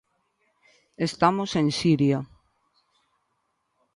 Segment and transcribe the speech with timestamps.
[1.07, 2.19] Estamos en Siria.